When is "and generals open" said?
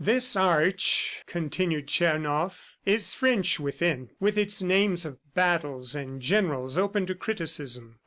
5.93-7.05